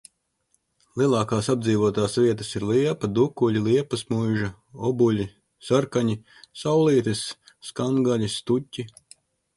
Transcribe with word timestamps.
Lielākās 1.01 1.49
apdzīvotās 1.53 2.15
vietas 2.23 2.49
ir 2.59 2.65
Liepa, 2.69 3.09
Dukuļi, 3.19 3.61
Liepasmuiža, 3.67 4.49
Obuļi, 4.91 5.27
Sarkaņi, 5.69 6.19
Saulītes, 6.63 7.23
Skangaļi, 7.71 8.33
Stuķi. 8.41 8.89